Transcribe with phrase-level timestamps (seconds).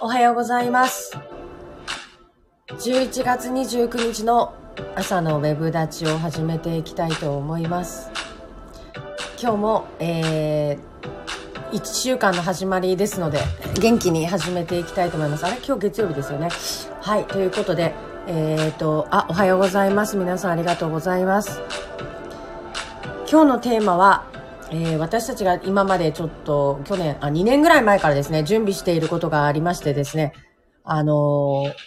[0.00, 1.18] おはようございます。
[2.68, 4.54] 11月29日の
[4.94, 8.08] 朝のウェブ立ちを始めていきたいと思います。
[9.42, 13.40] 今日も、えー、1週間の始まりですので、
[13.80, 15.44] 元気に始めていきたいと思います。
[15.44, 15.56] あれ？
[15.56, 16.48] 今日月曜日ですよね。
[17.00, 17.92] はい、ということで、
[18.28, 20.16] えーと、あ、おはようございます。
[20.16, 21.60] 皆さんありがとうございます。
[23.28, 24.26] 今日のテーマは、
[24.70, 30.32] えー私たちが今までちょっと去年、あ、2年ぐらい前からですね、準備していることがありましてですね、
[30.84, 31.12] あの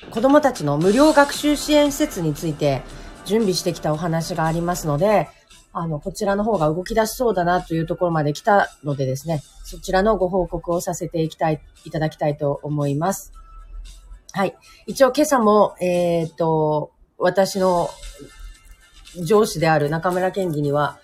[0.08, 2.82] ー子供たちの無料学習支援施設について
[3.26, 5.30] 準備してきたお話がありますので、
[5.74, 13.32] あの、こちらの方が動き出しそうだなというところまで来たのでですね、そちらのご報告をさせていきたい、いただきたいと思います。
[14.34, 14.56] はい。
[14.86, 17.90] 一応今朝も、えっ、と、私の
[19.24, 21.00] 上司である中村健議には、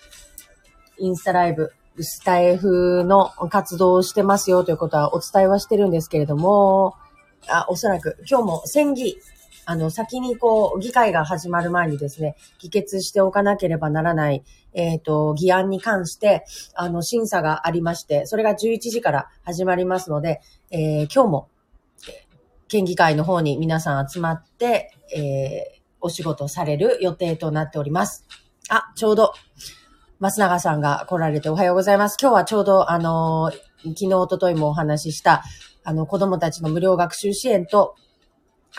[0.98, 6.94] インスタライブ、スタイフの活動をしてますよということはお伝えはしてるんですけれども、
[7.48, 9.16] あ、おそらく今日も選議、
[9.64, 14.42] あの、先にこう、議会が始まる前にですね、議決しておかなければならない、
[14.72, 21.48] えっ、と、議案に関して、あの、審査がありまして、それが11時から始まりますので、えー今日も、
[22.68, 28.24] 県議会の方に皆さん集まって、えーお仕事される予定となっております。
[28.68, 29.32] あ、ちょうど、
[30.20, 32.16] 松永さんが来られておはようございます。
[32.20, 33.52] 今日はちょうど、あの
[33.84, 35.44] 昨日、一昨日もお話しした、
[35.84, 37.94] あの、子供たちの無料学習支援と、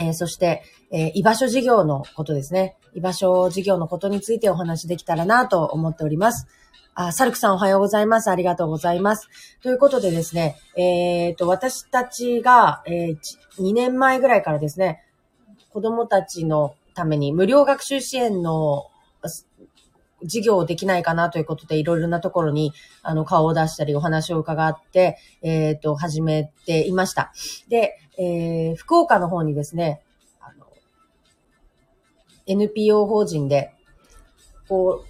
[0.02, 2.76] えーそして、えー居場所事業のことですね。
[2.94, 6.46] 居場所事業のことについてお話しできたらなと思っております。
[6.94, 8.30] あ、サルクさんおはようございます。
[8.30, 9.30] ありがとうございます。
[9.62, 13.16] ということでですね、えっ、と、私たちが、え
[13.60, 15.06] 2年前ぐらいからですね、
[15.72, 18.88] 子供たちのために無料学習支援の
[20.24, 27.32] 事業できないかなということで、いろいろなところに、あの、顔を出したり、お話を伺って、えっ、と、始めていました。
[27.68, 30.02] で、えー福岡の方にですね、
[30.42, 30.68] あの、
[32.48, 33.74] NPO 法人で、
[34.68, 35.04] こ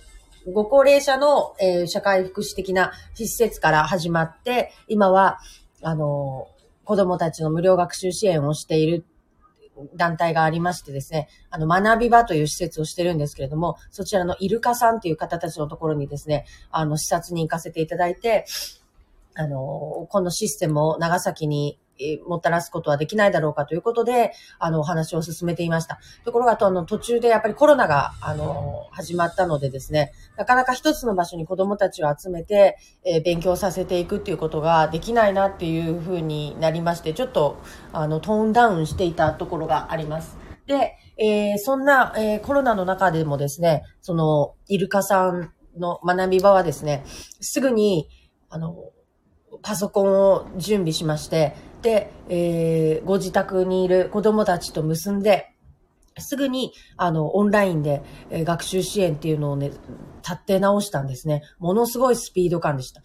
[0.46, 5.40] う、ご高齢者の、えー社会福祉的な施設から始まって、今は、
[5.82, 6.48] あの、
[6.84, 9.06] 子供たちの無料学習支援をしている
[9.96, 18.46] 団体がありましてですね、あの、学び場という施設をしてるんですけれども、そちらのイルカさんという方たちのところにですね、あの、視察に行かせていただいて、
[19.36, 21.80] あの、このシステムを長崎に
[22.28, 26.00] もたらすことはできないだろうかということで、あの、お話を進めていました。
[26.26, 37.58] ところが、とあの、途中でやっぱりコロナが、あの、始まったのでですね、なかなか一つの場所に子供たちを集めて、えー勉強させていくっていうことができないなっていうふうになりまして、ちょっと、
[37.94, 40.38] あの、トーンダウンしていたところがあります。
[40.66, 47.04] で、えーそんな、えーコロナの中でもですね、その、イルカさんの学び場はですね、
[47.42, 48.10] すぐに、
[48.50, 48.76] あの、
[49.62, 55.54] パソコンを準備しまして、で、えーご自宅にいる子供たちと結んで、
[56.18, 61.44] すぐに、あの、オンラインで、えー学習支援っていうのをね、立って直したんですね。
[61.60, 63.02] ものすごいスピード感でした。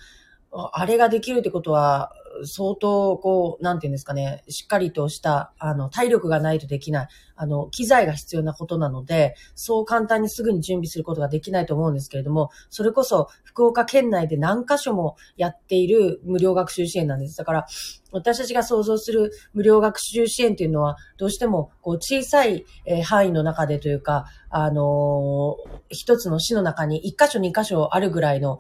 [0.73, 2.13] あれができるってことは、
[2.45, 17.37] 相当、こう、なんていうんですかね、しっかりとした、あの、体力がないとできない、あの、機材が必要なことなので、そう簡単にすぐに準備することができないと思うんですけれども、それこそ、福岡県内で何箇所もやっている無料学習支援なんです。
[17.37, 17.67] だから、
[18.11, 22.65] 私たちが想像する無料学習支援というのは、どうしても、こう、小さい、
[23.05, 28.59] 範囲の中でというか、あのー一つの市の中に一箇所二箇所あるぐらいの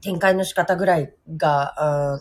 [0.00, 2.20] 展開の仕方ぐらいが、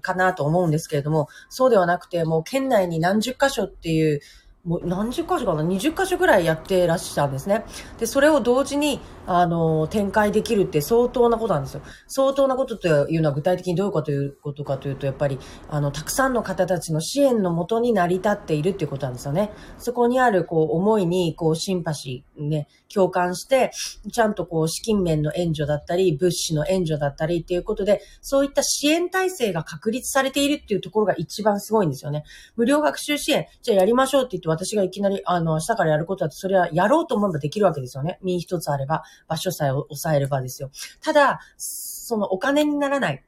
[0.00, 4.20] かなと思うんですけれども、そうではなくて、もう県内に何十箇所っていう、
[4.64, 7.64] もう何十箇所かな ?20 箇所ぐらいやってらっしゃるんですね。
[7.98, 11.80] で、それを同時に、あの、展開できるって相当なことなんですよ。
[12.06, 15.38] 相当なことというのは具体的にどういうこということかというと、やっぱり、
[15.70, 19.52] あの、たくさんの方たちの支援のもとに成り立っているっていうことなんですよね。
[19.78, 23.70] そこにある、こう、思いに、こう、シンパシー、ね、共感して、
[24.12, 32.24] ちゃんとこう、資金面の援助だったり、物資の援助だったりっていうことで、そういった支援体制が確立されているっていうところが一番すごいんですよね。
[32.56, 38.18] 無料学習支援、じゃあやりましょうって言って私がいきなり、あの、明日からやることだって、それはやろうと思えばできるわけですよね。
[38.22, 40.70] 身一つあれば、場所さえ抑えればですよ。
[41.02, 43.24] ただ、そのお金にならない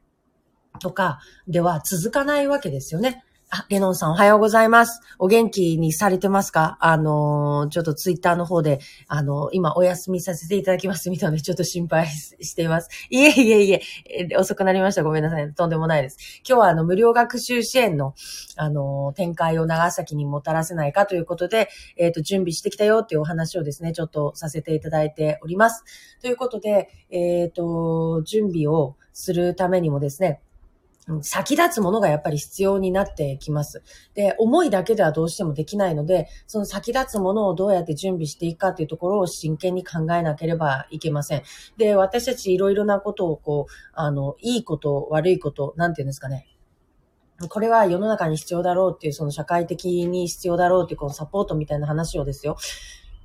[0.79, 3.23] とかでは続かないわけですよね。
[3.53, 5.01] あ、レノンさんおはようございます。
[5.19, 6.77] お元気にされてますか？
[6.79, 12.87] あのーちょっとツイッターの方で、あのー今お休みさせていただきますみたいなので、ちょっと心配しています。
[13.09, 13.81] いえいえいえ、
[14.31, 15.03] え遅くなりました。
[15.03, 15.53] ごめんなさい。
[15.53, 16.17] とんでもないです。
[16.47, 18.13] 今日はあの、無料学習支援の、
[18.55, 21.67] あのー展開を長崎にもたらせないかということで、
[21.97, 25.83] えっ、と、準備してきたよっていうお話をですね、ちょっとさせていただいております。
[26.21, 30.39] ということで、えっ、と、準備をするためにもですね、
[31.21, 33.83] 先立つものがやっぱり必要になってきます。
[34.13, 41.43] で、思いだけではどうしてもできないので、その先立つものをどうやって準備していくかというところを真剣に考えなければいけません。
[41.77, 46.47] で、私たちいろいろなことをこう、あの、いいこと、悪いこと、なんていうんですかね。
[47.49, 52.57] これは世の中に必要だろうっていう、その社会的に必要だろうっていうこのサポートみたいな話をですよ。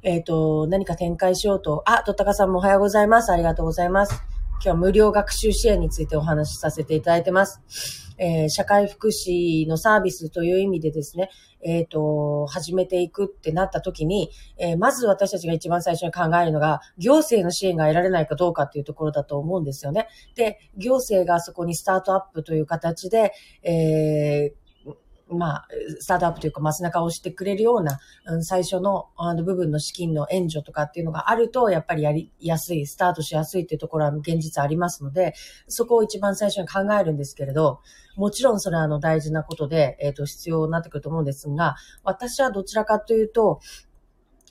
[0.02, 1.82] えっ、ー、と、何か展開しようと。
[1.86, 3.30] あ、とったかさんもおはようございます。
[3.32, 4.35] ありがとうございます。
[4.56, 7.60] 今日は無料学習支援についてお話しさせていただいてます。
[8.18, 11.30] えー、社会福祉のサービスという意味でですね、
[11.62, 20.08] えっ、ー、と、始めていくってなった時に、えー、まず私たちが一番最初に考えるのが、行政の支援が得られないかどうかっていうところだと思うんですよね。
[20.36, 23.32] で、行政がそこにスタートアップという形で、
[23.62, 24.65] えー、
[25.28, 25.68] まあ、
[25.98, 35.34] スタートアップというか、マ中をしてくれるような、うん、最初のあの部分の資金の援助とかっていうのがあると、やっぱりやりやすい、スタートしやすいっていうところは現実ありますので、
[35.66, 37.80] そこを一番最初に考えるんですけれど、
[38.16, 41.74] もちろんそれはあの大事なことで、えっ、ー、と、必要になってくると思うんですが、
[42.04, 43.60] 私はどちらかというと、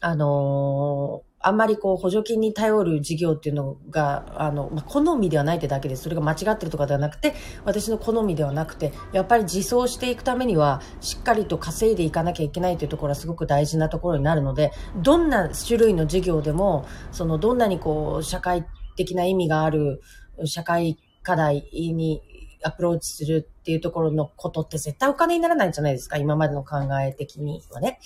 [0.01, 6.01] あのーあんまりこう補助金に頼る事業っていうのが、あの、まあ、好みではないってだけです。
[6.01, 14.71] それが間違ってるとかではなくて、私の好みではなくて、やっぱり自走していくためには、しっかりと稼いでいかなきゃいけないというところはすごく大事なところになるので、
[15.03, 18.65] どんな種類の事業でも、そのどんなにこう、社会
[18.95, 20.01] 的な意味がある
[20.45, 22.23] 社会課題に
[22.65, 27.99] アプローチするっていうところのことって絶対お金にならないんじゃないですか今までの考え的にはね。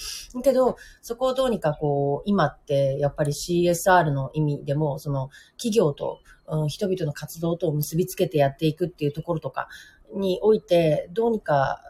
[0.44, 9.69] けど、そこをどうにかこう、今ってやっぱり CSR の意味でも、その企業と、うん、人々の活動と結びつけてやっていくっていうところとか
[10.13, 11.81] において、どうにか、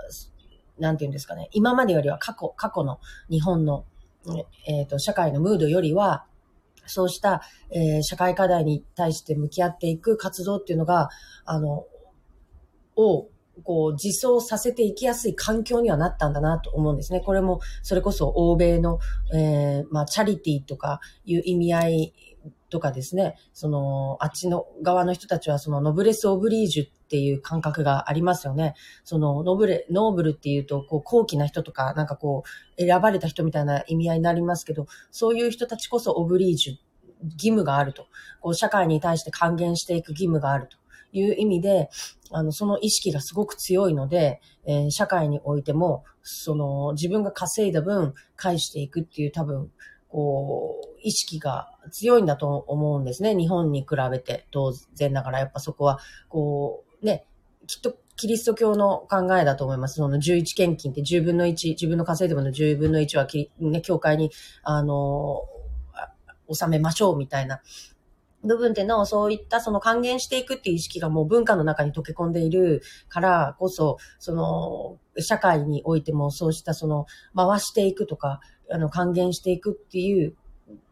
[0.77, 2.99] なんていうんですかね、今までよりは過去、過去の
[3.31, 3.85] 日本の、
[4.67, 6.25] えっ、ー、と、社会のムードよりは、
[6.85, 11.09] そうした、えー、社会課題に対して向き合っていく活動っていうのが、
[11.45, 11.85] あの、
[12.99, 13.29] を
[13.63, 17.19] こう、自走させていきやすい環境にはなったんだなと思うんですね。
[17.19, 18.99] これも、それこそ欧米の、
[19.33, 22.13] えー、まあ、チャリティーとかいう意味合い
[22.69, 28.75] とかですね、その、あっちの側の人たちはそのノブレス・オブリージュっていう感覚がありますよね。
[29.03, 32.43] その、ノブレ、ノーブルっていうと、こう、高貴な人とか、なんかこ
[32.77, 36.73] う、選ばれた人みたいな意味合いになりますけど、そういう人たちこそオブリージュ、
[37.23, 38.05] 義務があると。
[38.39, 40.77] こう、社会に対して還元していく義務があると
[41.11, 41.89] いう意味で、
[42.31, 49.71] あの、その意識がすごく強いので、えー、社会においても、その、自分が稼いだ分、返していくっていう多分、
[50.09, 53.35] こう、意識が強いんだと思うんですね。
[53.35, 57.25] 日本に比べて、当然ながら、やっぱそこは、こう、ね、
[57.67, 59.95] きっとキリスト教の考えだと思います。
[59.95, 63.27] その11献金って10分の1、自分の稼いだ分の10分の1は
[63.59, 64.31] ね、教会に、
[64.63, 65.45] あの、
[66.47, 67.61] 納めましょうみたいな
[68.43, 77.05] 部分でのそういったその還元していくっていう意識がもう文化の中に溶け込んでいるからこそ、その社会においてもそうしたその
[77.35, 78.39] 回していくとか、
[78.71, 80.35] あの還元していくっていう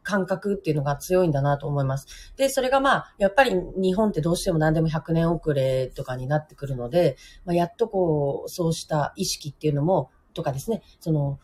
[0.03, 2.33] 感覚っていうのが強いんだなと思います。
[2.37, 11.39] で、それがまあ、やっぱり日本ってどうしても何でも100年遅れとかになってくるので、まあ、やっとこう、そうした意識っていうのも、とかですね、その、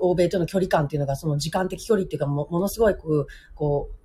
[0.00, 3.97] 欧米との距離感っていうのが、その時間的距離っていうかも、ものすごいこう、こう、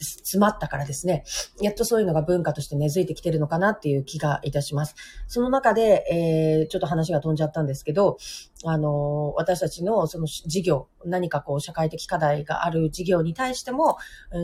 [0.00, 1.24] 詰まったからですね、
[1.60, 4.94] やっとそういうのが文化として根付いてきてるのかなっていう気がいたします。
[5.26, 8.18] その中で、えー、ちょっと話が飛んじゃったんですけど、
[8.64, 13.98] あの、私たちのその事業、何かこう社会的課題がある事業に対しても、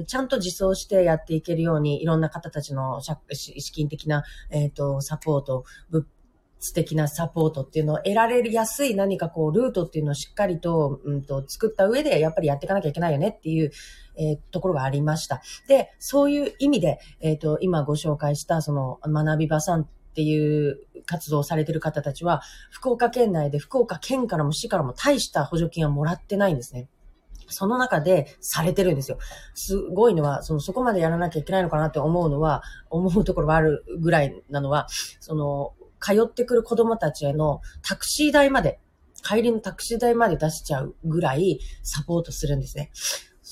[0.07, 6.07] ちゃんと自走してやっていけるように、いろんな方たちの資金的な、えっ、ー、と、サポート、物
[6.65, 13.71] 素敵なサポートっていうのを得られやすい何かこうルートっていうのをしっかりと,、うん、と作った上でやっぱりやっていかなきゃいけないよねっていう、
[14.17, 15.43] えー、ところがありました。
[15.69, 26.89] で、そういう意味で、えっ、ー、と、今ご紹介したその学び場さんっていう活動をされてる方たちは、福岡県内で福岡県からも市からも大した補助金はもらってないんですね。
[27.49, 29.19] その中でされてるんですよ。
[29.55, 34.87] すごいのは、その、そこまでやらなきゃいけないのかなって思うのは、思うところがあるぐらいなのは、
[35.21, 38.81] その、通ってくる子供たちへのタクシー代まで、
[39.23, 42.91] 帰りのタクシー代まで出しちゃうぐらいサポートするんですね。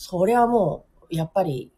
[0.02, 1.71] それはもう、やっぱり、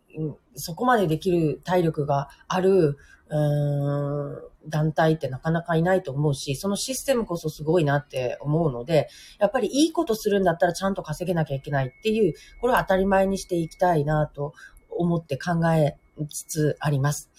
[0.54, 2.96] そこまでできる体力がある、
[3.28, 14.54] うーん、団体ってなかなかいないと思うし、そのシステムこそすごいなって思うので、やっぱりいいことするんだったらちゃんと稼げなきゃいけないっていう、これは当たり前にしていきたいなと
[14.88, 15.98] 思って考え
[16.30, 17.30] つつあります。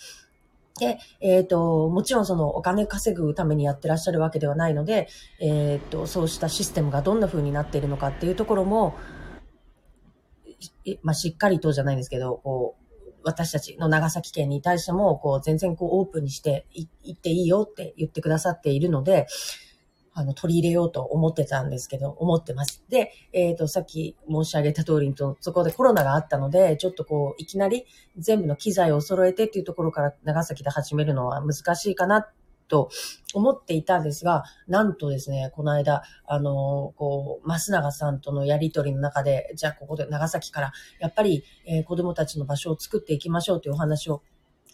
[0.80, 5.08] で、えっ、ー、と、もちろんそのお金稼ぐためにやってらっしゃるわけではないので、
[5.40, 8.94] えっ、ー、と、そうしたシステムがどんな風になっているのかっていうところも、
[11.04, 12.86] まあ、しっかりとじゃないんですけど、こう、
[13.24, 19.28] 私たちの長崎県に対しても、こう、全然こう、オープンにしてい、行っていいよって言ってくださっているので、
[20.18, 22.84] あの、取り入れようと思ってたんですけど、思ってます。
[22.88, 27.86] で、えっ、ー、と、さっき申し上げた通りにと、そこでコロナがあったので、ちょっとこう、いきなり
[28.18, 32.30] 全部の機材を揃えてっていうところから長崎で始めるのは難しいかな
[32.68, 32.90] と
[33.34, 44.24] 思っていたんですが、なんとですね、この間、あの、こう、増永さんとのやりとりの中で、じゃあここで長崎から、やっぱり、えー、子供たちの場所を作っていきましょうというお話を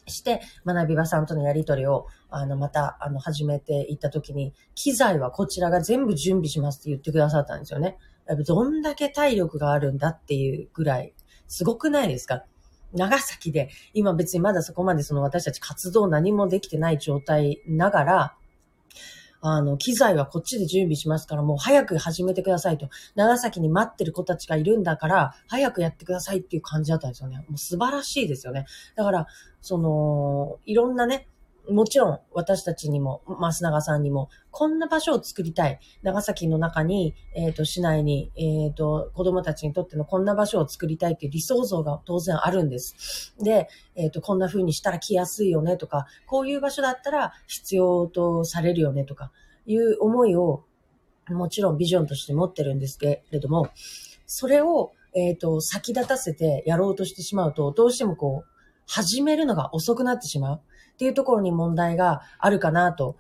[0.08, 7.98] して、学び場さんとのやりとりを、あの、また、あの、始めていったときに、機材はこちらが全部準備しますって言ってくださったんですよね。
[8.28, 11.14] やっぱどんだけ体力があるんだっていうぐらい、
[11.48, 12.46] すごくないですか？
[12.94, 18.36] 長崎で、今別にまだそこまでその私たち活動何もできてない状態ながら、
[19.44, 22.90] あの、機材はこっちで準備しますから、もう早く始めてくださいと。
[23.16, 27.38] 長崎に待ってる子たちがいるんだから、早くやってくださいっていう感じだったんですよね。
[27.50, 28.66] もう素晴らしいですよね。
[28.96, 29.26] だから、
[29.60, 31.28] その、いろんなね、
[31.70, 35.80] もちろん私たちにも、増永さんにも、こんな場所を作りたい。
[36.01, 43.36] 長崎の中に、えっ、ー、と、市内に、えっ、ー、と、子供たちにとってのこんな場所を作りたいっていう理想像が当然あるんです。
[43.39, 49.32] で、えっ、ー、と、こんな風にしたら来やすいよねとか、こういう場所だったら必要とされるよねとか、
[49.65, 50.63] いう思いを、
[51.30, 53.70] もちろんビジョンとして持ってるんですけれども、
[54.25, 58.51] それを、えっ、と、先立たせてやろうとしてしまうと、どうしてもこう、
[58.88, 60.62] 始めるのが遅くなってしまう。
[61.01, 63.17] っていうところに問題があるかなと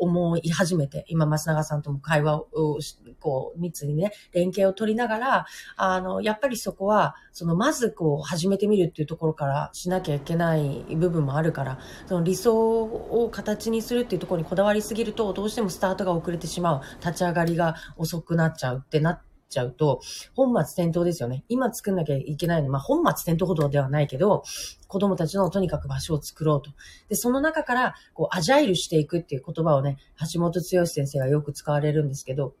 [0.00, 2.80] 思い始めて、今、松永さんとも会話を、
[3.20, 5.46] こう、密にね、連携を取りながら、
[5.76, 20.00] あの、やっぱりそこは、その、まずこう、始めてみるっていうところからしなきゃいけない部分もあるから、その理想を形にするっていうところにこだわりすぎると、どうしてもスタートが遅れてしまう、立ち上がりが遅くなっちゃうってなって、ちゃうと、
[20.34, 21.44] 本末転倒ですよね。
[21.48, 22.70] 今作んなきゃいけないの。
[22.70, 24.44] まあ、本末転倒ほどではないけど、
[24.86, 26.70] 子供たちのとにかく場所を作ろうと。
[27.08, 29.98] で、その中から、こう、アジャイルしていくっていう言葉をね、
[30.32, 32.54] 橋本剛先生がよく使われるんですけど、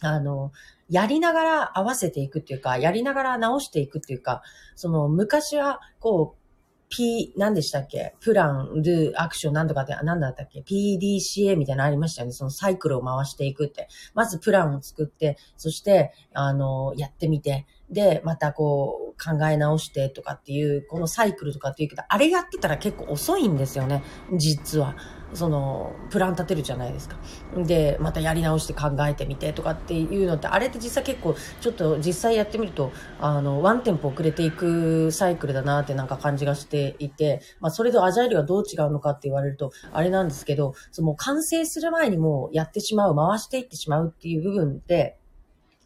[0.00, 0.52] あの、
[0.90, 4.42] やりながら合わせていくっていうか、やりながら直していくっていうか、
[4.74, 6.43] その昔は、こう、
[6.88, 8.14] P、何でしたっけ？
[8.20, 12.32] プラン、ルー、アクション、なんとかって、何だったっけ ?PDCA みたいなのありましたよね。
[12.32, 13.88] そのサイクルを回していくって。
[14.14, 24.02] まずプランを作って、そして、あの、やってみて、で、またこう、考え直してとかっていう、このサイクルとかっていうけど、あれやってたら結構遅いんですよね。
[24.36, 24.96] 実は。
[25.34, 27.16] その、プラン立てるじゃないですか。
[27.56, 45.18] で、またやり直して考えてみてとかっていうのって、あれって実際結構、ちょっと実際やってみると、あの、ワンテンポ遅れていくサイクルだなってなんか感じがしていて、まあ、それとアジャイルはどう違うのかって言われると、あれなんですけど、その完成する前にもうやってしまう、回していってしまうっていう部分で、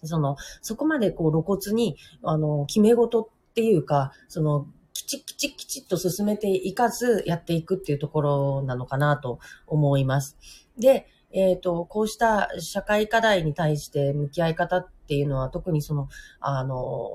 [0.04, 10.36] その、そこまでこう露骨に、あの、決め事っていうか、その、きちきちきちっと進めていかずやっていくっていうところなのかなと思います。
[10.76, 16.08] で、えっ、ー、と、こうした社会課題に対して向き合い方っていうのは特にその、
[16.40, 17.10] あの、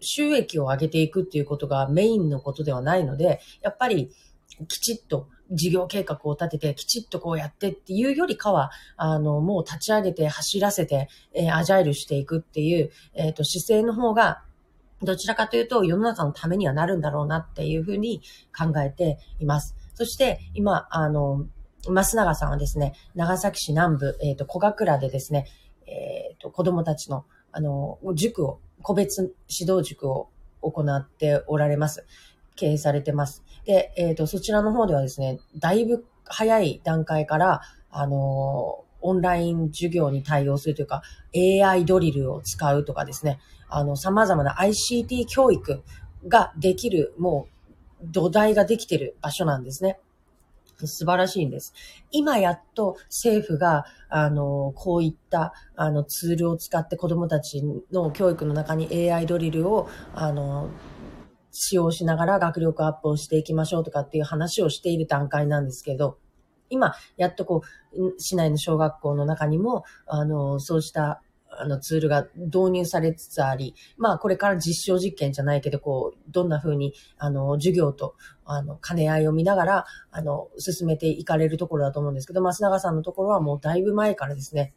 [0.00, 4.10] 収益を上げていくっていうことがメインのことではないので、やっぱり
[4.68, 14.42] きちっと事業計画を立てて、きちっとこうやってっていうよりかは、あの、もう立ち上げて走らせて、えー、アジャイルしていくっていう、えっ、ー、と、姿勢の方が、
[15.02, 18.20] どちらかというと世の中のためにはなるんだろうなっていうふうに
[18.54, 19.74] 考えています。
[19.94, 21.46] そして今、あの、
[21.86, 25.46] 増永さんはですね、長崎市南部、えっ、ー、と、小倉でですね、
[25.86, 30.30] えっ、と、子供たちの、あの、塾を、個別指導塾を
[30.60, 32.06] 行っておられます。
[32.60, 33.42] 経営されてます。
[33.64, 41.02] で、えっ、ー、と、そちらの方ではですね、だいぶ早い段階から、あの、オンライン授業に対応するというか、
[41.34, 43.38] AI ドリルを使うとかですね、
[43.70, 45.82] あの、様々な ICT 教育
[46.28, 47.48] ができる、も
[48.02, 49.98] う、土台ができてる場所なんですね。
[50.86, 51.74] 素晴らしいんです。
[52.10, 57.62] 今やっと政府が、あの、こういった、あの、ツールを使って子供たち
[57.92, 60.70] の教育の中に AI ドリルを、あの、
[61.52, 66.18] 使用しながら学力アップをしていきましょうとかっていう話をしている段階なんですけど、
[66.68, 78.14] 今、やっとこう、市内の小学校の中にも、あの、そうしたあのツールが導入されつつあり、まあこれから実証実験じゃないけど、こう、どんな風に、あの、授業と、
[78.44, 84.74] あの、兼ね合いを見ながら、あの、進めていかれるところだと思うんですけど、増永さんのところはもうだいぶ前からですね、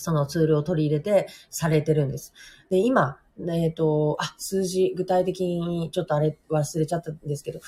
[0.00, 2.32] そのツールを取り入れてされてるんです。
[2.70, 7.60] で、今、えっ、ー、と、あ、数字、具体的にちょっとあれ忘れちゃったんですけど、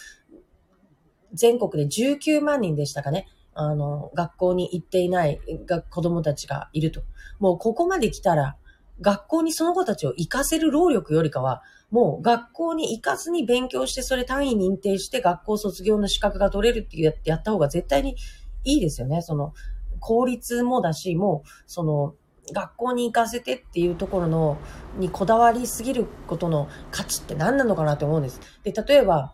[1.33, 3.27] 全国で19万人でしたかね。
[3.55, 5.41] あの、学校に行っていない
[5.91, 7.03] 子供たちがいると。
[7.39, 8.57] もうここまで来たら、
[9.01, 18.17] 学校にその子たちを活かせる労力よりかは、もう学校に行かずに勉強して、それ単位認定して学校卒業の資格が取れるってやった方が絶対に
[18.65, 19.23] いいですよね。
[19.23, 19.53] その、
[20.01, 22.15] 効率もだし、もう、その、
[22.53, 24.59] 学校に行かせてっていうところの、
[24.99, 28.41] にこだわりすぎることの価値って何なのかなって思うんです。
[28.65, 29.33] で、例えば、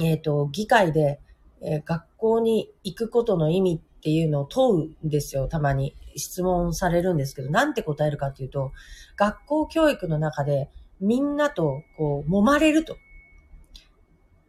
[0.00, 1.20] えっ、ー、と、議会で、
[1.60, 5.94] えー、学校に行くことの意味っていうのを問うんですよ、たまに。
[6.16, 8.72] 質問されるんですけど、なんて答えるかっていうと、
[9.16, 12.96] 学校教育の中でみんなとこう揉まれると。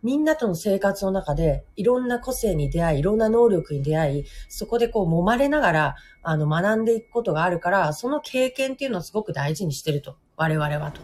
[0.05, 10.17] みんなとの生活の中でいろんな個性に出会い、いろんな能力に出会い、そこでこう揉まれながら、あの、学んでいくことがあるから、その経験っていうのをすごく大事にしてると。
[10.37, 11.01] 我々はと。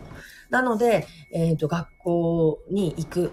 [0.52, 3.32] なので、えっ、ー、と、学校に行く、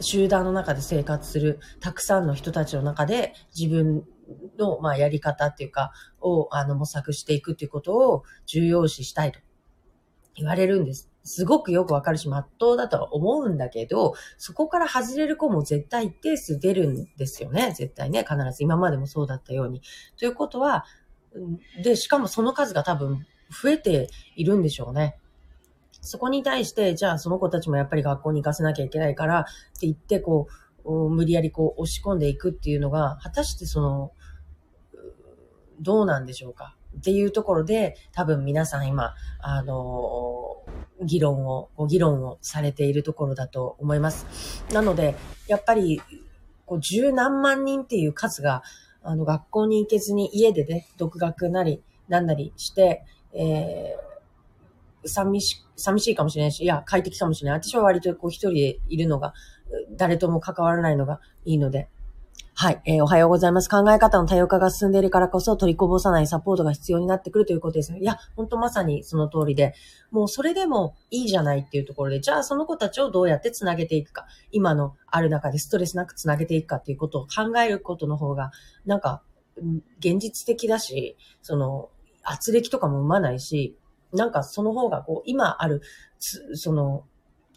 [0.00, 4.02] 集団の中で生活する、たくさんの人たちの中で自分
[4.58, 5.92] の、まあ、やり方っていうか、
[6.22, 9.38] を、あの、模索していくっていうことを重要視したいと
[10.34, 11.13] 言われるんです。
[11.24, 17.72] すごくよくわかるし、まっとうだとは思うんだけど、そこから外れる子も絶対一定数出るんですよね。
[17.72, 18.24] 絶対ね。
[18.28, 19.80] 必ず今までもそうだったように。
[20.18, 20.84] ということは、
[21.82, 25.18] で、しかもその数が多分増えているんでしょうね。
[26.02, 29.44] そこに対して、じゃあその子たちもやっぱり学校に行かせなきゃいけないからっ
[29.80, 30.48] て言って、こ
[30.84, 34.12] う、無理やりこう押し込んでいくっていうのが、果たしてその、
[35.80, 36.76] どうなんでしょうか。
[36.98, 40.43] っていうところで、多分皆さん今、あのー、
[41.02, 44.64] 議論を、ご議論をされているところだと思います。
[44.72, 45.14] なので、
[45.48, 46.00] やっぱり、
[46.66, 48.62] こう、十何万人っていう数が、
[49.02, 57.60] あの、学校に行けずに家でね、独学なり、なんなりして、えー、寂し、寂しいかもしれないし、いや、快適かもしれない。
[57.60, 59.34] 私は割とこう一人でいるのが、
[59.96, 61.88] 誰とも関わらないのがいいので、
[62.56, 63.68] はい、えー、おはようございます。
[63.68, 67.98] 考え方の多様化が進んでいるからこそ取りこぼさないサポートが必要になってくるということですね。
[67.98, 69.74] いや、本当まさにその通りで、
[70.12, 78.52] もうそれでもいいじゃないっていうところで、じゃあその子たちをどうやってつなげていくか、今のある中でストレスなくつなげていくかっていうことを考えることの方が、
[78.86, 79.24] なんか、
[79.98, 81.90] 現実的だし、その、
[82.22, 83.76] 圧力とかも生まないし、
[84.12, 85.82] なんかその方がこう、今ある、
[86.54, 87.04] その、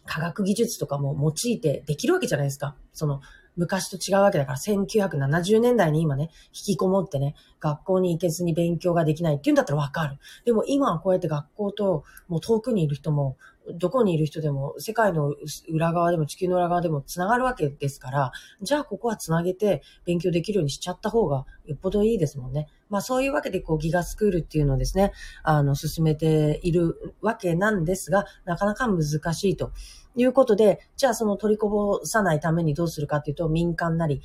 [0.08, 2.76] 科学技術とかも用いてできるわけじゃないですか。
[2.94, 3.22] その、
[3.58, 10.18] 昔と違うわけだから、1970年代に今ね、引きこもってね、学校に行けずに勉強ができないっていうんだったらわかる。
[10.46, 13.36] でも今はこうやって学校と、もう遠くにいる人も、
[13.74, 15.36] どこにいる人でも、世界の
[15.70, 22.68] 裏側でも地球の裏側でも繋がるわけですから、じゃあここは繋げて勉強できるようにしちゃった方がよっぽどいいですもんね。
[22.90, 25.12] まあそういうわけでこうギガスクールっていうのをですね、
[25.44, 29.72] あの、進めているわけなんですが、なかなか難しいと。
[30.18, 34.22] いうことで、じゃあその取りこぼさないためにどうするかっていうと、民間なり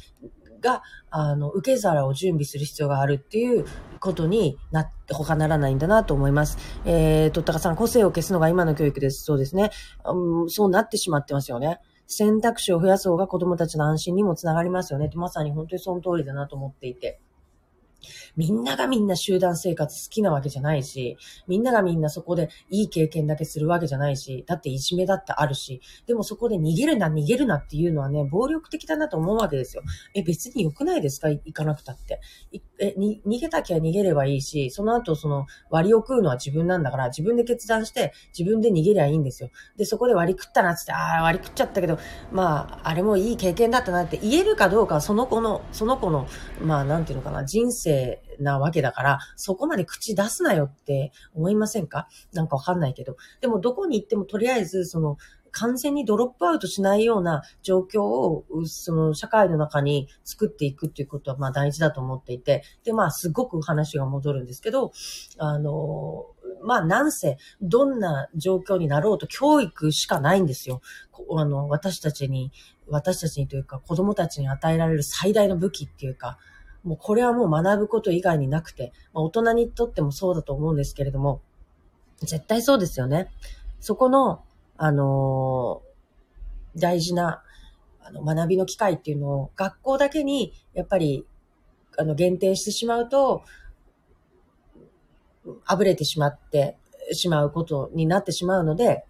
[0.61, 3.67] が、あの、受け皿を準備する必要があるっていう
[4.01, 6.57] ことになって、他ならないんだなと思います。
[6.87, 9.25] えー、とったかさん、個性を消すのが今の教育です。
[9.25, 9.71] そうですね。
[10.07, 11.81] うん、そうなってしまってますよね。
[12.07, 15.11] 選択肢を増やす方が子供たちの安心にもつながりますよね。
[15.15, 17.21] まさに本当にその通りだなと思っていて。
[18.37, 29.83] みんながみんな集団生活好きなわけじゃないし、みんながみんなそこでいい経験だけするわけじゃないし、だっていじめだってあるし、でもそこで逃げるな、逃げるなっていうのはね、暴力的だなと思うわけですよ。
[30.15, 31.29] え、別に良くないですか？
[31.29, 32.21] 行かなくたって。
[32.79, 39.51] え、に、逃げたきゃ逃げればいいし、その後その割を食うのは自分なんだから、自分で決断して自分で逃げりゃいいんですよ。
[39.77, 41.99] で、そこで割り食ったなってって、ああ、割り食っちゃったけど、
[42.31, 46.27] まあ、あれもいい経験だったなって言えるかどうかはその子の、その子の、
[46.61, 47.92] まあ、なんていうのかな、人生
[48.39, 52.09] なわけだから、そこまで口出すなよって思いませんか？
[52.33, 53.17] なんかわかんないけど。
[53.41, 55.17] でもどこに行ってもとりあえず、その、
[55.55, 64.93] 完全にドロップアウトしないような状況を、その社会の中に作っていくっていうことは、まあ大事だと思っていて、で、まあすごく話が戻るんですけど、
[65.37, 66.25] あの、
[66.65, 70.81] まあなんせ、どんな状況になろうと教育しかないんですよ。
[71.37, 72.51] あの、私たちに、
[72.89, 76.39] 私たちにというか子供たちに与えられる最大の武器っていうか、
[76.85, 81.40] もうこれはもう学ぶこと以外になくて、まあ、大人にとってもそうだと思うんですけれども、
[82.21, 83.31] 絶対そうですよね。
[83.81, 84.42] そこの、
[84.77, 87.42] あのー、大事な、
[88.01, 91.27] あの、学びの機会っていうのを学校だけに、やっぱり、
[91.99, 93.42] あの、限定してしまうと、
[95.66, 96.79] あぶれてしまって
[97.12, 99.05] しまうことになってしまうので、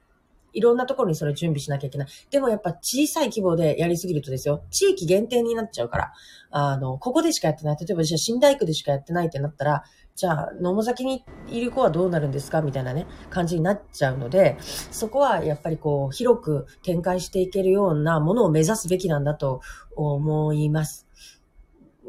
[0.53, 2.09] いろんなところにそれ準備しなきゃいけない。
[2.31, 6.13] でもやっぱ小さい規模でやりすぎるとですよ、地域限定になっちゃうから、
[6.51, 7.77] あの、ここでしかやってない。
[7.81, 9.85] 例えばじゃあ新大区でしかやってないってなったら、
[10.15, 19.63] じゃあ、野母崎にいる子はどうなるんですかみたいなね、感じになっちゃうので、そこはやっぱりこう、広く展開していけるようなものを目指すべきなんだと
[19.97, 21.07] 思います。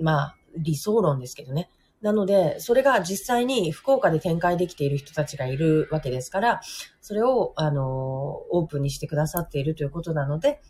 [0.02, 1.70] まあ、理想論ですけどね。
[2.04, 6.62] なので、それが実際に福岡で展開できている人たちがいるわけですから、
[7.00, 10.62] それを、あの、オープンにしてくださっているということなので、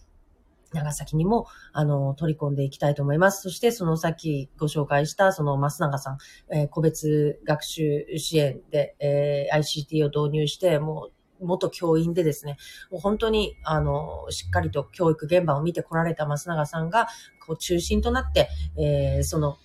[0.74, 3.42] 長崎にも、あの、取り込んでいきたいと思います。
[3.42, 6.18] そして、そのさっきご紹介した、その増永さん、
[6.56, 11.10] えー、個別学習支援で、えー、ICT を導入して、も
[11.42, 12.58] う、元教員でですね、
[12.92, 17.08] もう本当に、あの、しっかりと教育現場を見てこられた増永さんが、
[17.46, 19.58] こう、中心となって、えー、その、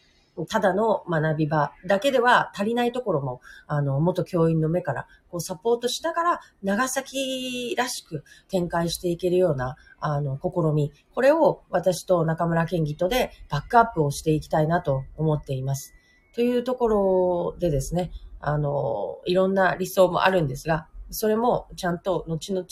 [0.47, 10.93] ただの学び場だけでは足りないところも、あの、元教員の目から、こう、サポートしながら、長崎らしく展開していけるような、あの、試み。
[11.15, 15.95] これを私と中村健義とでバックアップをしていきたいなと思っています。
[16.35, 22.67] というところでですね、あの、いろんな理想もあるんですが、それもちゃんと後々、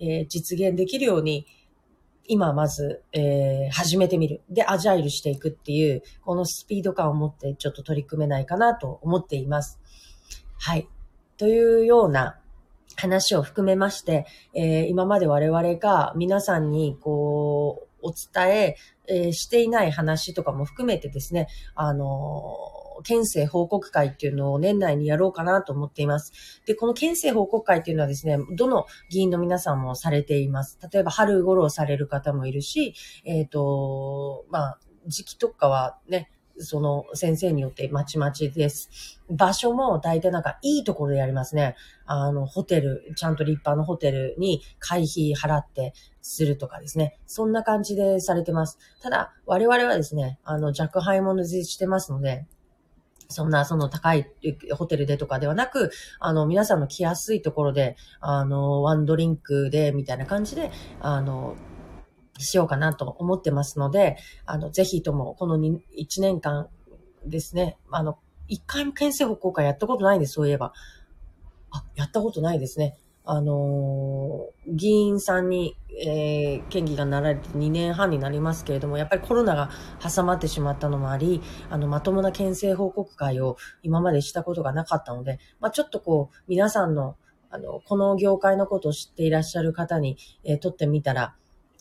[0.00, 1.46] えー、実現できるように、
[2.26, 4.42] 今まず、えー、始めてみる。
[4.48, 9.80] で、アジャイルしていくっていう、このスピード感を持ってちょっと取り組めないかなと思っています。
[10.58, 10.88] はい。
[11.36, 12.38] というような
[12.96, 26.62] 話を含めまして、えー、今まで我々が皆さんにこう、お伝ええー、していない話とかも含めてですね、あのー県政報告会っていうのを年内にやろうかなと思っています。
[26.66, 30.78] で、この県政報告会っていうのはですね、どの議員の皆さんもされています。
[30.92, 39.20] 例えば春頃される方もいるし、えっ、ー、と、まあ、時期とかはね、その先生によってまちまちです。
[39.28, 41.74] 場所も大体なんかいいところでやりますね。
[42.06, 47.18] あの、ホテル、ちゃんと立派なホテルに会費払ってするとかですね。
[47.26, 48.78] そんな感じでされてます。
[49.02, 52.46] ただ、我々はですね、あの、弱敗者でしてますので、
[53.28, 54.30] そんな、その高い
[54.72, 61.56] ホテルでとかではなく、あの、皆さんの来やすいところで、あの、ワンドリンクで、みたいな感じで、あの、
[62.38, 65.80] しようかなと思ってますので、あの、ぜひとも、この1
[66.20, 66.68] 年間
[67.26, 70.72] ですね、あの、1回も県政報告会やったことないんです、そういえば。
[71.70, 72.96] あ、やったことないですね。
[73.26, 87.16] あのー、議員さんに、えー、県議がなられて2年半になりますけれども、やっぱりコロナが挟まってしまったのもあり、あの、まともな県政報告会を今までしたことがなかったので、まあ、ちょっとこう、皆さんの、
[87.48, 91.34] あの、この業界のことを知っていらっしゃる方に、えー、撮ってみたら、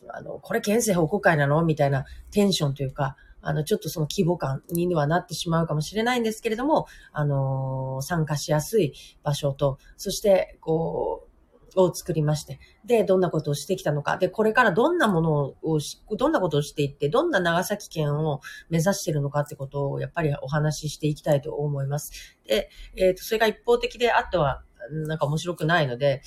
[0.08, 11.33] あの、これ県政報告会なのみたいなテンションというか、あの、ちょっとその規模感にはなってしまうかもしれないんですけれども、あのー、参加しやすい場所と、そして、こう、
[11.76, 15.80] を作りまして、で、どんなことをしてきたのか、で、これからどんなものを
[16.18, 22.38] どんなことをしていって、どんな長崎県を目指してるのかってことを、やっぱりお話ししていきたいと思います。
[22.46, 26.22] で、えっ、ー、と、それが一方的で、あとは、なんか面白くないので、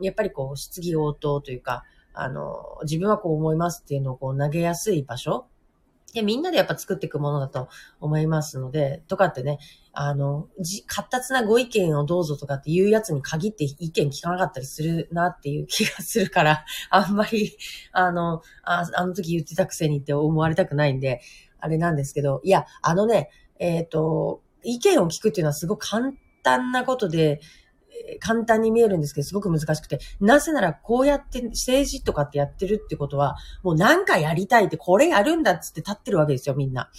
[0.00, 5.46] やっぱりこう、質疑応答というか、あの、自分はこう思いますっていうのをこう投げやすい場所
[6.12, 7.68] で、みんなでやっぱ作っていくものだと
[8.00, 9.58] 思いますので、とかってね、
[9.92, 17.56] あの、じ、活発なご意見をどうぞとかっていうやつに限って意見聞かなかったりするなっていう気がするから、 あんまり、
[17.92, 21.20] あの、ああの時言ってたくせにって思われたくないんで、
[21.60, 27.40] あれなんですけど、いや、あのね、えっ、ー、と、意見を聞くっていうのはすごく簡単なことで、
[28.20, 36.90] 簡単に見えるんですけど、すごく難しくて、なぜならこうやって政治とかってやってるってことは、もう何かやりたいって、これやるんだっつって立ってるわけですよ、みんな。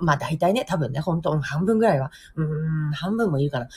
[0.00, 3.68] まあ大体ね、多分ね、本当半分ぐらいは、うーん、半分もいるかな。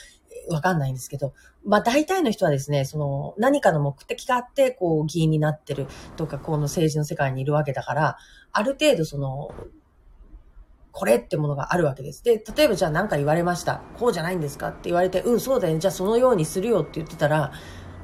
[0.50, 1.32] わかんないんですけど、
[1.64, 8.18] まあ大体の人はですね、その何かの目的があって、こう議員になってるとか、この政治の世界にいるわけだから、
[8.52, 9.54] ある程度その、
[10.94, 12.22] これってものがあるわけです。
[12.22, 13.82] で、例えばじゃあ何か言われました。
[13.98, 14.68] こうじゃないんですか？
[14.68, 15.80] って言われて、うん、そうだよね。
[15.80, 17.52] じゃあそのようにするよって言ってたら、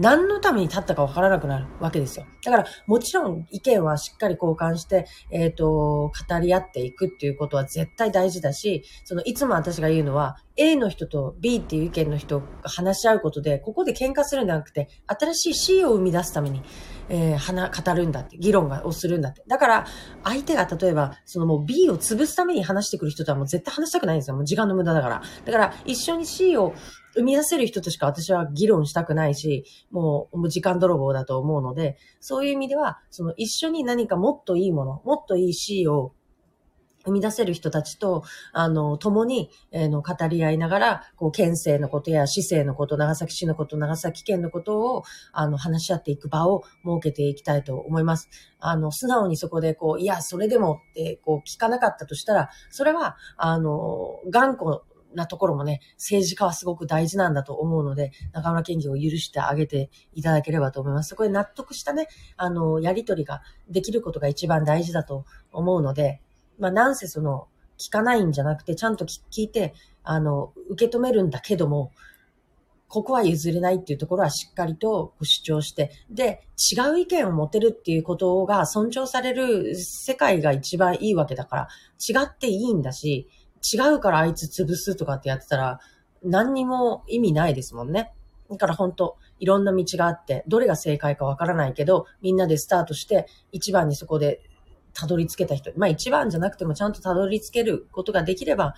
[0.01, 2.25] 何のために立ったかわからなくなるわけですよ。
[2.43, 5.67] だから、もちろん意見はしっかり交換して、えっ、ー、と、
[6.09, 16.63] 語り合っていくっていうことは絶対大事だし、その、いつも私が言うのは、A の人と B っていう意見の人が話し合うことで、ここで喧嘩するんじゃなくて、新しい C を生み出すために、
[17.11, 19.43] えー、語るんだって、議論がをするんだって。
[19.47, 19.87] だから、
[20.25, 24.37] 相手が例えば、そのもう B を潰すために話してくる人とはもう絶対話したくないんですよ。
[24.37, 25.23] もう時間の無駄だから。
[25.45, 26.73] だから、一緒に C を
[27.15, 36.13] 生み出せる人としか私は議論したくないし、もうもう時間泥棒だと思うので、そういう意味では、その一緒に何かもっといいもの、もっといい C を
[37.05, 48.29] 生み出せる人たちと、あの、共に、えー、の、語り合いながら、こう、県政のことや市政のこと、長崎市のこと、長崎県のことを、あの、話し合っていく場を設けていきたいと思います。
[48.59, 54.83] あの、素直にそこで、こう、いや、それでもって、こう、聞かなかったとしたら、それは、あの、頑固
[55.15, 61.11] なところもね、政治家はすごく大事なんだと思うので、中村県議を許してあげていただければと思います。
[61.11, 66.21] そこで納得したね、あの、やりとりができることが一番大事だと思うので、
[66.61, 71.93] まあ、なんせその、聞かないんじゃなくて、ちゃんと聞いて、あの、受け止めるんだけども、
[72.89, 81.69] ここは譲れないっていうところはしっかりと主張して、で、違う意見を持てるっていうことが尊重される世界が一番いいわけだから、
[81.99, 83.29] 違っていいんだし、
[83.73, 85.81] 違うからあいつ潰すとかってやってたら、
[86.25, 88.13] 何にも意味ないですもんね。
[88.51, 94.43] だから本当いろんな道があって、どれが正解かわからないけど、みんなでスタートして、一番にそこで
[94.93, 98.75] たどり着けた人、まあ一番じゃなくてもちゃんとたどり着けることができれば、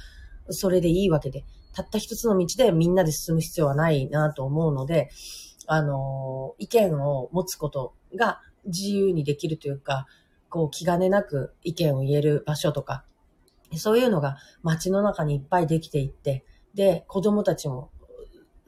[0.50, 5.10] それでいいわけで、たった一つの道でみんなで進む必要はないなと思うので、
[5.66, 10.06] あの、意見を持つことが自由にできるというか、
[10.48, 13.04] こう気兼ねなく意見を言える場所とか、
[13.76, 16.44] そういうのが街の中にいっぱいできていって、
[16.74, 17.90] で、子供たちも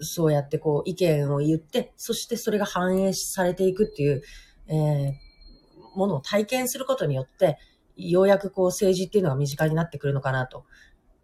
[0.00, 4.22] そうやってこう意見を言って、そしてそれが反映されていくっていう、
[4.68, 5.12] えー、
[5.94, 7.58] ものを体験することによって、
[7.96, 10.64] ようやくこう政治っていうのが身近になってくるのかなと。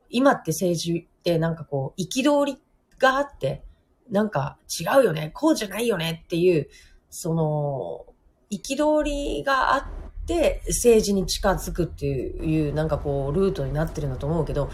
[0.08, 2.58] 今って政治ってなんかこう、憤り
[2.98, 3.64] があって、
[4.10, 6.68] なんか違うよね、こうじゃないよねっていう、
[7.10, 8.06] その、
[8.50, 9.84] 憤りがあっ
[10.26, 14.70] て政治に近づくっていう、なんかこう、ルートになってるんだと思うけど、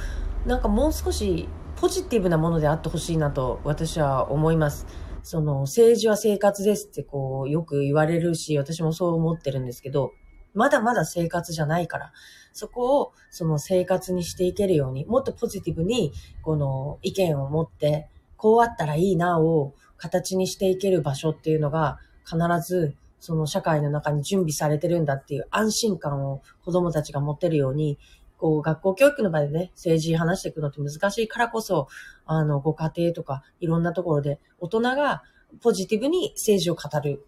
[0.46, 4.86] なんかもう少しポジティブなものであってほしいなと私は思います。
[5.26, 10.12] その政治は生活ですってこうよく言われるし、私もそう思ってるんですけど、
[10.54, 12.12] まだまだ生活じゃないから、
[12.52, 16.12] そこをその生活にしていけるように、もっとポジティブに
[16.42, 27.98] この意見を持って、こうあったらいいなを形にしていける場所っていうのが必ずその社会の中に準備されてるんだっていう安心感を子供たちが持てるように、
[28.38, 31.88] こう、学校教育の場でね、政治話していくのって難しいからこそ、
[32.24, 35.22] あの、ご家庭とか、いろんなところで、大人が
[35.60, 37.24] ポジティブに政治を語る。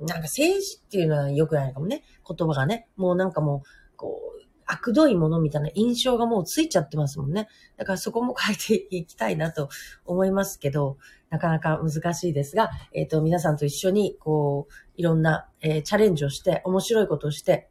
[0.00, 2.02] なんか政治っていうのは良くないかもね。
[2.26, 2.88] 言葉がね。
[2.96, 7.48] もうなんかもう、こう、悪どいものみたいな印象がもうついちゃってますもんね。
[7.76, 9.68] だからそこも変えていきたいなと
[10.04, 10.96] 思いますけど、
[11.30, 17.68] なかなか難しいですが、えっ、ー、と、皆さんと一緒に、こう、いろんな、えー、チャレンジをして、面白いことをして、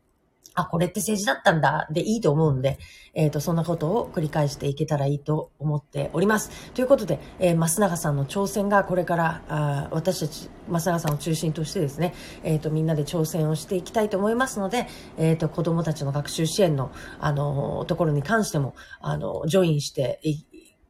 [0.54, 2.78] あ、これって政治だったんだ、でいいと思うんで、
[3.14, 6.72] えっ、ー、と、そんなことを繰り返していけたらいいと思っております。
[6.74, 14.88] ということで、えー、増永さんの挑戦がこれから、あ私たち、増永さんを中心としてですね、えっ、ー、と、みんなで挑戦をしていきたいと思いますので、
[15.18, 20.20] えっ、と、子供たちの学習支援の、あの、ところに関しても、あの、ジョインして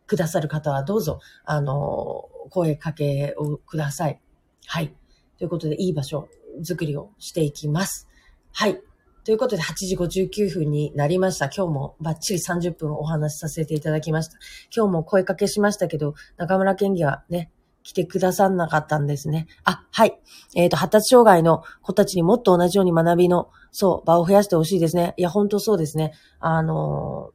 [0.07, 4.19] くださる方はどうぞ、あの、声かけをください。
[4.65, 4.93] はい。
[5.37, 6.27] ということで、いい場所
[6.63, 8.07] 作りをしていきます。
[8.51, 8.81] はい。
[9.23, 11.45] ということで、8時59分になりました。
[11.45, 14.37] 今日もバッチリ30分お話しさせていただきました。
[14.75, 17.51] 今日も声かけしましたけど、中村県議はね、
[17.83, 19.45] 来てくださんなかったんですね。
[19.63, 20.19] あ、はい。
[20.55, 25.13] えっ、ー、と、発達障害の子たちにもっと同じように学びの、そう、場を増やしてほしいですね。
[25.17, 26.13] いや、本当そうですね。
[26.39, 27.31] あの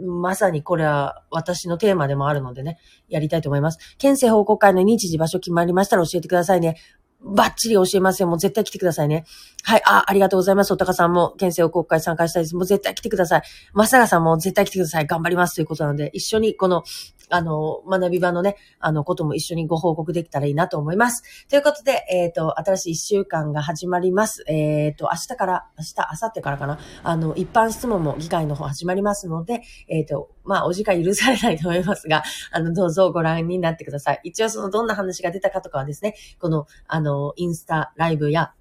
[0.00, 3.78] ー、まさにこれは私のテーマでもあるのでね、やりたいと思います。
[3.98, 6.76] 県政報告会の日時場所決まりましたら教えてくださいね。
[7.20, 8.28] バッチリ教えますよ。
[8.28, 9.24] もう絶対来てくださいね。
[9.62, 9.82] はい。
[9.86, 10.72] あ、ありがとうございます。
[10.72, 12.54] おたかさんも、県政を国会参加したいです。
[12.54, 13.42] もう絶対来てください。
[13.72, 15.06] まさがさんも絶対来てください。
[15.06, 15.54] 頑張ります。
[15.54, 16.82] ということなので、一緒にこの、
[17.30, 21.22] あの、学び場のね、あの、ことも一緒にご報告できたらいいなと思います。
[21.48, 24.44] ということで、えっ、ー、と、新しい一週間が始まります。
[24.46, 26.78] えっ、ー、と、明日から、明日、明後日からかな。
[27.02, 34.20] あの、一般質問も議会の方始まりますので、えっ、ー、と、まあ、お時間許されないと思いますが、 あの、どうぞご覧になってください。
[34.24, 38.52] 一応そのどんな話が出たかとかはですね、この、あの、インスタライブや、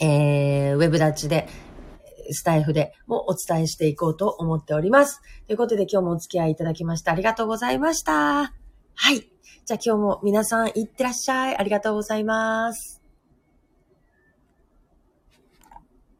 [0.00, 1.48] えー、ウェブダッチで、
[2.32, 5.20] スタイフでもお伝えしていこうと思っております。
[5.46, 8.52] ということで今日もお付き合いいただきましてありがとうございました。
[8.94, 9.20] はい。
[9.64, 11.56] じゃあ今日も皆さんいってらっしゃい。
[11.56, 13.05] ありがとうございます。